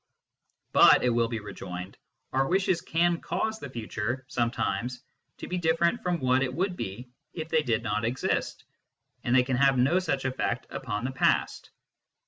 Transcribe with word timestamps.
"But/ 0.73 1.03
it 1.03 1.11
will 1.11 1.27
be 1.27 1.39
rejoined," 1.39 1.95
our 2.33 2.47
wishes 2.47 2.81
can 2.81 3.21
cause 3.21 3.59
the 3.59 3.69
future, 3.69 4.25
sometimes, 4.27 5.03
to 5.37 5.47
be 5.47 5.59
different 5.59 6.01
from 6.01 6.19
what 6.19 6.41
it 6.41 6.51
would 6.51 6.75
be 6.75 7.11
if 7.33 7.49
they 7.49 7.61
did 7.61 7.83
not 7.83 8.03
exist, 8.03 8.63
and 9.23 9.35
they 9.35 9.43
can 9.43 9.57
have 9.57 9.77
no 9.77 9.99
such 9.99 10.25
effect 10.25 10.65
upon 10.71 11.05
the 11.05 11.11
past." 11.11 11.69